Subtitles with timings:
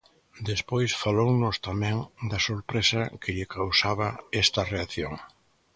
[0.49, 1.97] Despois falounos tamén
[2.29, 4.07] da sorpresa que lle causaba
[4.43, 5.13] esta reacción.